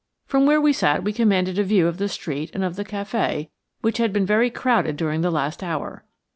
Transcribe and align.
From 0.25 0.47
where 0.47 0.59
we 0.59 0.73
sat 0.73 1.03
we 1.03 1.13
commanded 1.13 1.59
a 1.59 1.63
view 1.63 1.85
of 1.85 1.99
the 1.99 2.09
street 2.09 2.49
and 2.55 2.63
of 2.63 2.75
the 2.75 2.83
café, 2.83 3.49
which 3.81 3.99
had 3.99 4.11
been 4.11 4.25
very 4.25 4.49
crowded 4.49 4.97
during 4.97 5.21
the 5.21 5.29
last 5.29 5.61
hour. 5.61 6.05